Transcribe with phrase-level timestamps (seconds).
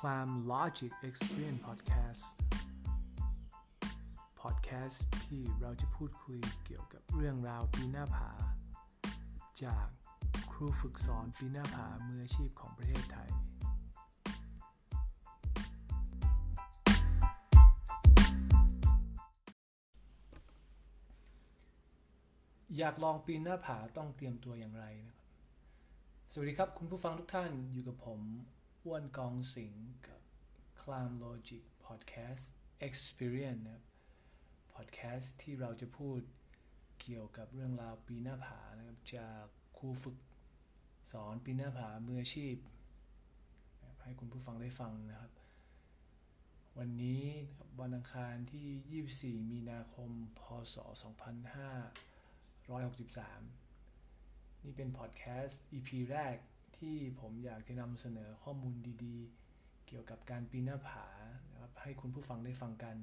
[0.00, 2.24] Climb Logic Experience Podcast
[4.40, 8.30] Podcast ที่เราจะพูดคุยเกี่ยวกับเรื่องราวปีหน้าผา
[9.64, 9.86] จาก
[10.50, 13.30] ครูฝึกสอนปีหน้าผามืออาชีพของประเทศไทย
[22.78, 25.26] อยากลองปีนหน้าผาต้องเตรียมตัวอย่างไรนะครับ
[26.32, 28.20] สวัสดีครับคุณผู้ฟังทุกท่านอยู่กับผม
[28.86, 29.74] อ้วนกองสิง
[30.06, 30.20] กับ
[30.80, 32.44] Climb Logic Podcast
[32.88, 33.84] Experience นะครับ
[34.74, 36.20] Podcast ที่เราจะพูด
[37.00, 39.42] เกี่ยวกับเรื่องราวปีหน้าผานะครับ จาก
[39.78, 40.16] ครูฝึก
[41.12, 42.56] สอนปีหน้าผามืออาชีพ
[44.02, 45.32] ให้คุณผู้ฟังได้ฟังนะครับ
[46.78, 47.24] วันนี้
[47.80, 50.42] วันอังคารที่ 24 มีนาคม พ
[50.74, 50.76] ศ
[52.50, 56.36] 2563 นี่เป็นพอดแคสต์ EP แรก
[56.80, 61.06] ที่ผมอยากจะนำเสนอข้อมูลดีๆ เกี่ยวกับการปีนหน้าผา
[61.50, 62.96] นะครับให้คุณผู้ฟังได้ฟังกัน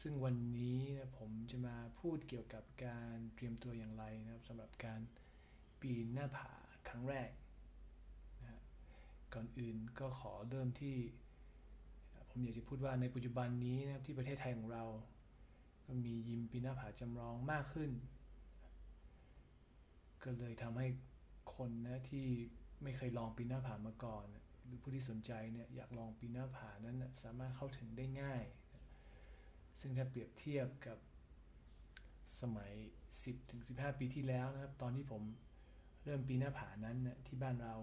[0.00, 5.00] ซึ่งวันนี้นะผมจะมาพูดเกี่ยวกับการเตรียมตัวอย่างไรนะครับสำหรับการ
[5.80, 6.50] ปีนหน้าผา
[6.88, 7.30] ครั้งแรก
[8.42, 8.60] นะ
[9.34, 10.96] ก่อนอื่นก็ขอเริ่มที่
[12.28, 14.84] ผมอยากจะพูดว่าในปัจจุบันนี้นะครับที่ประเทศไทยของเรา
[15.86, 17.90] ก็มียิมปีนหน้าผาจำลองมากขึ้น
[20.24, 20.86] ก็เลยทำให้
[21.54, 22.26] คนนะที่
[22.82, 24.26] ไม่เคยลองปีนหน้าผามาก่อน
[24.64, 28.42] หรือผู้ที่สนใจเนี่ยอยากลองปีนหน้าผานั้นนะสามารถเข้าถึงได้ง่าย
[29.80, 30.98] ซึ่งถ้าเปรียบเทียบกับ
[32.40, 32.72] สมัย
[33.36, 35.22] 10-15 ปีที่แล้วนะครับ ตอนที่ผม
[36.04, 37.74] เริ่มปีนหน้าผานั้นนะที่บ้านเรา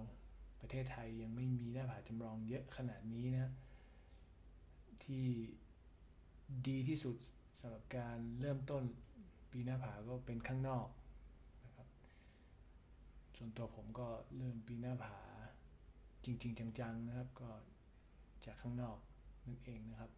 [0.61, 3.51] ประเทศไทยยังไม่มีหน้าผาจำลองเยอะขนาดนี้นะ
[5.03, 5.25] ที่
[6.67, 7.15] ดีที่สุด
[7.59, 8.83] สำหรับการเริ่มต้น
[9.51, 10.87] ปีหน้าผาก็เป็นข้างนอก
[13.41, 15.17] ส่วนตัวผมก็เริ่มปีนหน้าผา
[16.25, 17.49] จริง ๆ จังๆนะครับ ก็
[18.45, 18.97] จากข้างนอก
[19.47, 20.11] นั่นเองนะครับ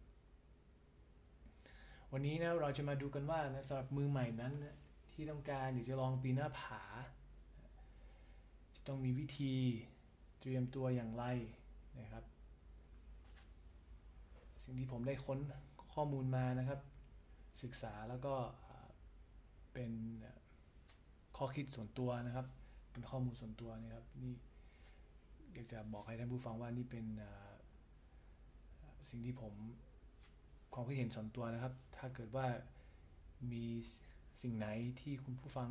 [2.12, 4.76] วันนี้นะเราจะมาดูกันว่านะสำหรับมือใหม่นั้นนะ
[5.12, 6.82] ที่ต้องการอยากจะลองปีนหน้าผา
[8.74, 9.54] จะต้องมีวิธี
[10.40, 11.24] เตรียมตัวอย่างไร
[12.00, 12.24] นะครับ
[14.62, 15.38] สิ่งที่ผมได้ค้น
[15.94, 16.80] ข้อมูลมานะครับ
[17.62, 18.34] ศึกษาแล้วก็
[19.72, 19.92] เป็น
[21.36, 22.46] ข้อคิดส่วนตัวนะครับ
[22.92, 24.34] เป็นข้อมูลส่วนตัวนะครับนี่
[25.52, 27.06] อยากจะบอกให้ท่านผู้ฟังว่านี่เป็น
[29.10, 29.54] สิ่งที่ผม
[30.72, 32.46] ความคิดเห็นส่วนตัวนะครับ ถ้าเกิดว่า
[33.52, 33.66] มี
[34.42, 34.68] สิ่งไหน
[35.00, 35.68] ที่คุณผู้ฟัง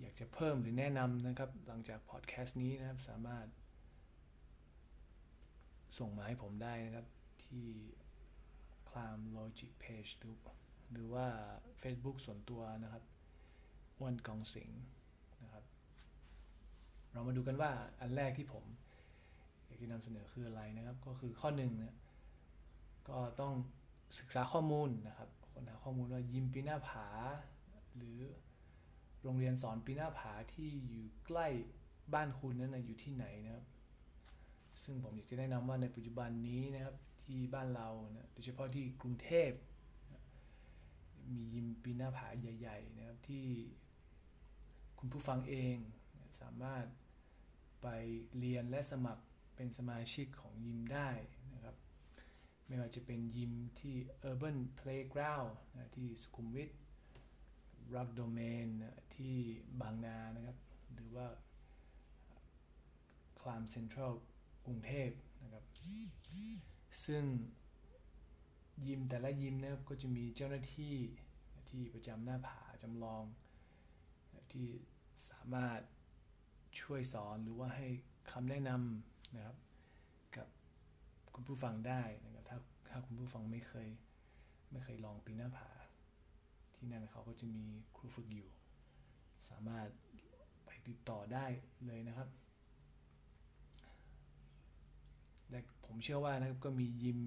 [0.00, 3.46] อยากจะเพิ่มหรือแนะนำนะครับ หลังจากพอดแคสต์นี้นะครับสามารถ
[5.98, 7.06] ส่งมาให้ผมได้นะครับ
[7.44, 7.66] ที่
[8.88, 10.10] Climb Logic Page
[10.92, 11.26] หรือว่า
[11.82, 13.04] Facebook ส่วนตัวนะครับ
[13.98, 14.70] อ้วนกองสิง
[15.42, 15.64] นะครับ
[17.18, 17.70] เรามาดูกันว่า
[18.00, 18.64] อันแรกที่ผม
[19.66, 21.96] อยากจะนำเสนอคืออะไรนะครับ ก็คือข้อหนึ่งเนะ
[23.08, 23.52] ก็ต้อง
[24.18, 27.08] ศึกษาข้อมูลนะครับค้นหาข้อมูลว่ายิมปีหน้าผา
[27.96, 28.18] หรือ
[29.22, 31.46] โรงเรียนสอนปีหน้าผาที่อยู่ใกล้
[32.14, 33.64] บ้านคุณนั้นนะอยู่ที่ไหนนะครับ
[34.82, 39.50] ซึ่งผมอยากจะแนะนำว่าในปัจจุบันนี้นะครับที่บ้านเรานะโดยเฉพาะที่กรุงเทพ
[41.34, 43.44] มียิมปีหน้าผาใหญ่ ๆ นะครับที่
[44.98, 45.76] คุณผู้ฟังเอง
[46.40, 46.84] สามารถ
[47.82, 47.86] ไป
[48.38, 49.22] เรียนและสมัคร
[49.56, 51.08] เป็นสมาชิกของยิมได้
[51.54, 51.76] นะครับ
[52.66, 53.94] ไม่ว่าจะเป็นยิมที่
[54.30, 56.70] Urban Playground นะที่สุขุมวิท
[57.94, 59.36] Rock Domain นะที่
[59.80, 60.58] บางนานะครับ
[60.94, 61.26] หรือว่า
[63.40, 64.12] Climb Central
[64.66, 65.10] กรุงเทพ
[65.42, 65.64] นะครับ
[67.04, 67.24] ซึ่ง
[68.86, 70.94] ยิมแต่ละยิมนะครับก็จะมีเจ้าหน้าที่
[71.68, 73.24] ที่ประจำหน้าผาจำลอง
[74.52, 74.66] ที่
[75.30, 75.80] สามารถ
[76.82, 77.86] ช่วยสอนหรือว่าให้
[78.32, 79.56] คำแนะนำนะครับ
[80.36, 80.48] กับ
[81.34, 82.58] คุณผู้ฟังได้นะครับถ้า
[82.90, 83.88] ถ้าคุณผู้ฟังไม่เคย
[84.70, 85.70] ไม่เคยลองปีนหน้าผา
[86.76, 87.64] ที่นั่นเขาก็จะมี
[87.96, 88.50] ครูฝึกอยู่
[89.50, 89.88] สามารถ
[90.64, 91.46] ไปติดต่อได้
[91.86, 92.28] เลยนะครับ
[95.50, 97.20] และผมเชื่อว่านะครับก็มียิม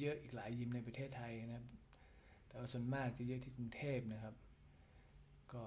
[0.00, 1.66] เยอะๆอีกหลายยิมในประเทศไทยนะครับ
[2.46, 4.34] แต่ว่าส่วนมากจะเยอะที่กรุงเทพนะครับ
[5.52, 5.64] ก็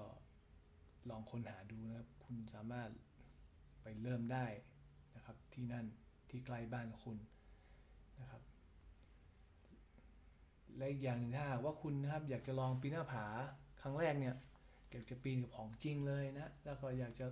[1.10, 2.90] ลองค้นหาดูนะครับ คุณสามารถ
[3.82, 4.46] ไปเริ่มได้
[5.16, 5.86] นะครับที่นั่น
[6.30, 7.18] ที่ใกล้บ้านคุณ
[8.20, 8.42] นะครับ
[10.76, 13.26] และอีกอย่างหนึ่งถ้าว่าคุณนะครับอยากจะลองปีนหน้าผา
[13.80, 14.34] ครั้งแรกเนี่ย
[14.90, 17.26] อยากจะปีนกับของจริงเลยนะแล้วก็อยากจะ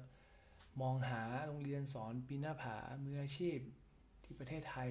[0.81, 3.58] มองหาโรงเรียนสอนปีนหน้าผามืออาชีพ
[4.25, 4.91] ที่ประเทศไทย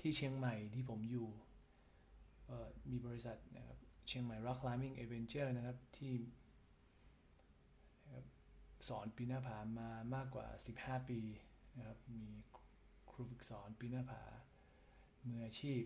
[0.00, 1.28] ที่เชียงใหม่ที่ผมอยู่
[2.90, 3.78] มีบริษัทนะครับ
[4.08, 6.14] เชียงใหม่ Rock Climbing Adventure นะครับที่
[8.88, 10.46] สอนปีนหน้าผามามากกว่า
[10.78, 11.20] 15 ปี
[11.78, 12.24] นะครับมี
[13.10, 14.22] ครูฝึกสอนปีนหน้าผา
[15.28, 15.82] มืออาชีพ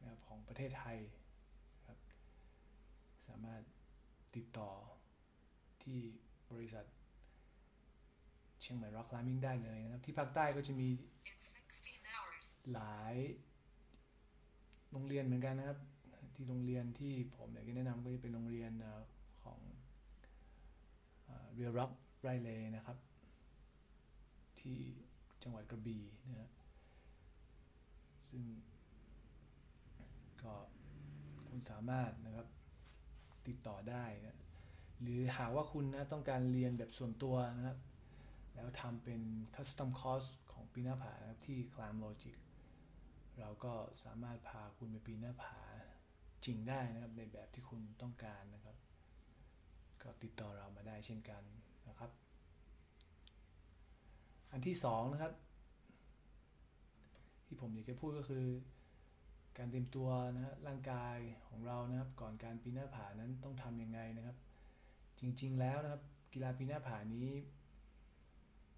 [0.00, 0.98] นะครับของประเทศไทย
[1.86, 1.98] ครับ
[3.28, 3.62] สามารถ
[4.36, 4.70] ติดต่อ
[5.82, 5.98] ที่
[6.52, 6.84] บริษัท
[8.60, 10.88] เชียงใหม่ Rock Climbing ได้เลยนะครับ ที่ภาคใต้ก็จะมี
[12.72, 13.14] หลาย
[14.90, 15.78] โรงเรียนเหมือนกันนะครับ
[16.34, 18.72] ที่โรงเรียนที่ผมอยากจะแนะนำก็จะเป็นโรงเรียน
[19.42, 19.58] ของ
[21.60, 21.92] เรียร็อก
[22.22, 22.98] ไรเลนะครับ
[24.60, 24.78] ที่
[25.42, 26.50] จังหวัดกระบี่นะฮะ
[28.30, 28.44] ซึ่ง
[30.42, 30.54] ก็
[31.48, 32.48] คุณสามารถนะครับ
[33.46, 34.38] ติดต่อได้นะ
[35.02, 37.78] หรือหากว่าคุณนะต้องการเรียนแบบส่วนตัวนะครับ
[38.54, 39.20] แล้วทำเป็น
[39.54, 42.36] custom course ของปีนหน้าผานะครับที่ Climb Logic
[43.40, 43.72] เราก็
[44.04, 45.58] สามารถพาคุณไปปีนหน้าผา
[46.44, 48.76] จริงได้นะครับในแบบที่คุณต้องการนะครับ
[50.02, 51.42] ก็ติดต่อเรามาได้เช่นกัน
[51.88, 52.10] นะครับ
[54.52, 55.32] อันที่สองนะครับ
[57.46, 58.46] ที่ผมอยากจะพูดก็คือ
[59.58, 61.16] การเตรียมตัวนะฮะร่างกาย
[61.46, 64.36] ของเรานะครับ ก่อนการปีนหน้าผานั้นต้องทำยังไงนะครับ
[65.20, 67.28] จริงๆแล้วนะครับ กีฬาปีนหน้าผานี้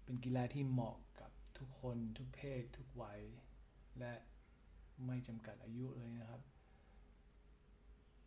[0.03, 3.21] เป็นกีฬาที่เหมาะกับทุกคนทุกเพศ ทุกวัย
[3.99, 4.13] และ
[5.05, 6.41] ไม่จำกัดอายุเลยนะครับ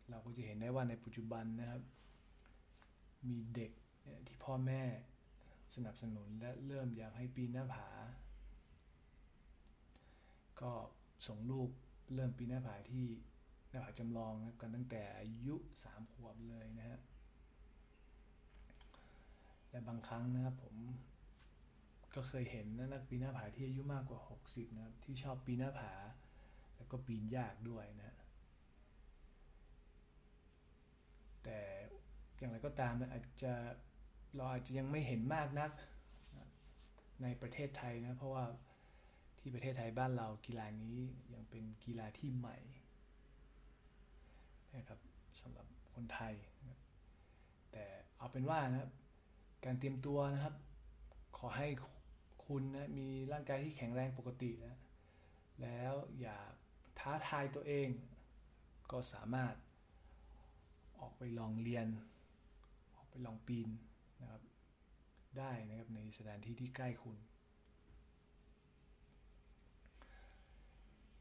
[0.09, 1.81] เราก็จะเห็นได้ว่าในปัจจุบันนะครับ
[3.29, 3.71] มีเด็ก
[4.27, 4.83] ที่พ่อแม่
[5.75, 7.89] สนับสนุนและเริ่มอยากให้ปีนหน้าผา
[10.61, 10.71] ก็
[11.27, 11.69] ส่งลูก
[12.13, 13.07] เริ่มปีนหน้าผาที่
[13.69, 16.99] หน้าผาจำลองนะครับกันตั้งแต่อายุสามขวบเลยนะฮะ
[19.69, 20.75] และบางครั้งนะครับผม
[22.15, 24.19] ก็เคยเห็นนะนักปีนหน้าผาที่อายุมากกว่า
[24.49, 25.93] 60 นะครับ ที่ชอบปีนหน้าผา
[26.75, 28.15] แล้วก็ปีนยากด้วยนะ
[31.43, 31.59] แต่
[32.37, 33.53] อย่างไรก็ตามนะอาจจะ
[34.35, 35.71] เราอาจจะยังไม่เห็นมากนัก
[37.21, 38.45] ในประเทศไทยนะเพราะว่า
[39.39, 40.97] ที่ประเทศไทยบ้านเรากีฬานี้
[41.33, 42.57] ยังเป็นกีฬาที่ใหม่
[44.75, 44.99] นะครับ
[45.41, 46.33] สำหรับคนไทย
[47.71, 47.85] แต่
[48.17, 48.91] เอาเป็นว่านะครับ
[49.65, 50.55] การเตรียมตัวนะครับ
[51.37, 51.67] ขอให้
[52.45, 54.75] คุณนะมีร่างกายที่แข็งแรงปกตินะ
[55.61, 56.37] แล้วอย่า
[56.99, 57.89] ท้าทายตัวเอง
[58.91, 59.53] ก็สามารถ
[60.99, 61.87] ออกไปลองเรียน
[63.25, 63.69] ลองปีน
[64.21, 64.41] นะครับ
[65.37, 67.17] ได้นะครับในสถานที่ที่ใกล้คุณ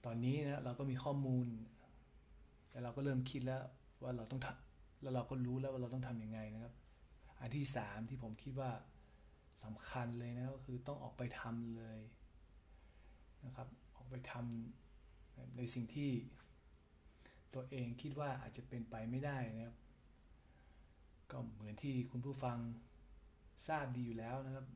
[0.05, 1.47] ตอนนี้นะเราก็มีข้อมูล
[2.71, 3.63] แต่เราก็เริ่มคิดแล้ว
[4.03, 6.75] ว่าเราต้องทำแล้วเราก็รู้แล้วว่าเราต้องทำยังไงนะครับ
[7.41, 8.71] อันที่สามที่ผมคิดว่า
[9.65, 11.99] สำคัญเลยนะก็คือต้องออกไปทำเลย
[13.45, 16.11] นะครับออกไปทำในสิ่งที่
[17.55, 19.77] ตัวเองคิดว่าอาจจะเป็นไปไม่ได้นะครับ
[21.31, 22.59] ก็เหมือนที่คุณผู้ฟัง
[23.69, 24.67] ทราบดีอยู่แล้วนะครับ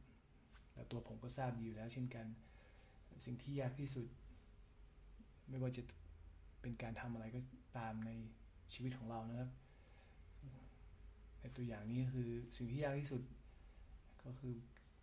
[0.74, 2.26] และตัวผมก็ทราบดีอยู่แล้ว เช่นกัน
[3.24, 4.06] สิ่งที่ยากที่สุด
[5.48, 5.82] ไม่ว่าจะ
[6.60, 7.40] เป็นการทำอะไรก็
[7.78, 8.10] ตามใน
[8.74, 9.50] ชีวิตของเรานะครับ
[11.40, 13.22] ในตัวอย่างนี้คือสิ่งที่ยากที่สุด
[14.24, 14.54] ก็คือ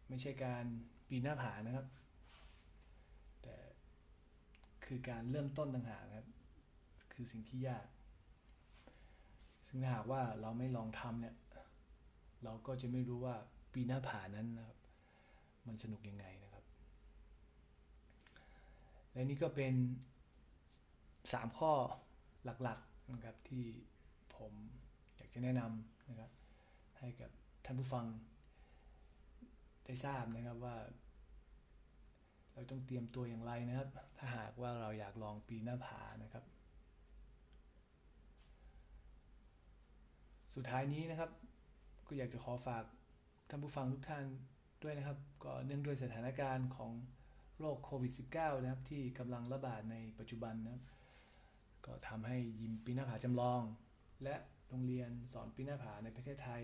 [0.09, 0.65] ไม่ใช่การ
[1.09, 1.87] ปีนหน้าผานะครับ
[3.41, 3.55] แต่
[4.85, 6.27] คือการเริ่มต้นต่างหากครับ
[7.13, 7.85] คือสิ่งที่ยาก
[9.67, 11.35] ซึ่งถ้าหากว่าเราไม่ลองทำเนี่ย
[12.43, 13.35] เราก็จะไม่รู้ว่า
[13.73, 14.77] ปีหน้าผานั้นนะครับ
[15.67, 16.63] มันสนุกยังไงนะครับ
[19.11, 19.73] และนี่ก็เป็น
[20.89, 21.71] 3 ข้อ
[22.63, 23.63] หลักๆนะครับที่
[24.35, 24.53] ผม
[25.17, 26.31] อยากจะแนะนำนะครับ
[26.99, 27.31] ให้กับ
[27.65, 28.05] ท่านผู้ฟัง
[29.85, 30.75] ได้ทราบนะครับว่า
[32.53, 36.43] เราต้องเตรียมตัวอย่างไรนะครับ ถ้าหากว่าเราอยากลองปีหน้าผานะครับ
[40.59, 41.31] สุดท้ายนี้นะครับ
[42.07, 42.83] ก็อยากจะขอฝาก
[43.49, 44.25] ท่านผู้ฟังทุกท่าน
[44.83, 46.91] ด้วยนะครับ ก็เนื่องด้วยสถานการณ์ของ
[47.59, 50.83] โรคโควิด -19 นะครับ ที่กำลังระบาดในปัจจุบันนะครับ
[51.85, 53.61] ก็ทำให้ยิมปีนหน้าผาจำลอง
[54.23, 54.35] และ
[54.69, 56.63] โรงเรียนสอนปีนหน้าผาในประเทศไทย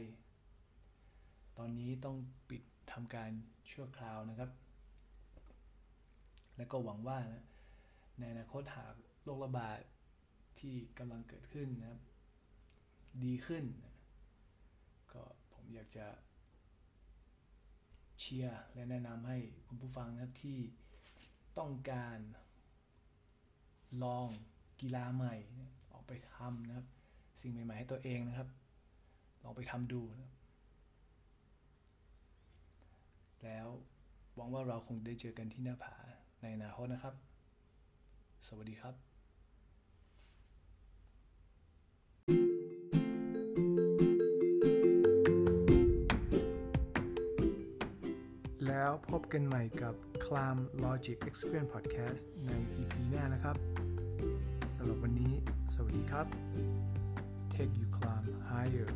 [1.57, 2.17] ตอนนี้ต้อง
[2.49, 3.31] ปิดทำการ
[3.71, 4.49] ชั่วคราวนะครับ
[6.57, 7.45] และก็หวังว่านะ
[8.19, 9.79] ในอนาคตหากโรคระบาด
[10.59, 12.01] ที่กำลังเกิดขึ้นนะครับ
[13.23, 13.65] ดีขึ้น
[15.11, 16.07] ก็ผมอยากจะ
[18.19, 20.59] เชียร์และแนะนำให้คุณผู้ฟังนะครับที่
[21.57, 22.17] ต้องการ
[24.03, 24.27] ลอง
[24.81, 25.35] กีฬาใหม่
[25.91, 26.87] ออกไปทำนะครับ
[27.41, 28.49] สิ่งใหม่ๆให้ตัวเองนะครับ
[29.43, 30.33] ลองไปทำดูนะครับ
[33.43, 33.67] แล้ว
[34.35, 35.95] หวังว่าเราคงได้เจอกันที่หน้าผา
[36.41, 37.15] ในอนาคตนะครับ
[38.47, 39.12] สวัสดีครับ
[49.11, 49.93] พบกันใหม่กับ
[50.23, 53.57] Clam Logic Experience Podcast ใน EP หน้านะครับ
[54.75, 55.33] สำหรับวันนี้
[55.73, 56.27] สวัสดีครับ
[57.53, 58.87] Take you climb higher